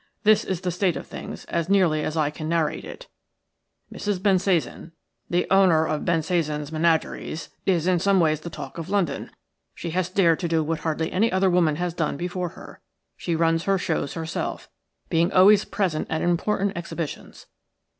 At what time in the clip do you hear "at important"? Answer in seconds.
16.09-16.75